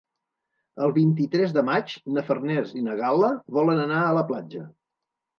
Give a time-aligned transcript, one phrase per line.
[0.85, 4.63] El vint-i-tres de maig na Farners i na Gal·la volen anar a la platja.